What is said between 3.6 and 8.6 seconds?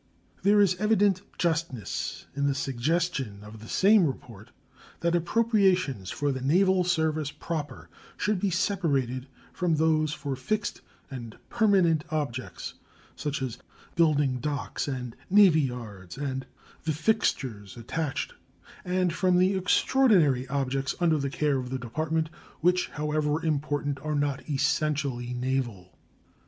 same report that appropriations for the naval service proper should be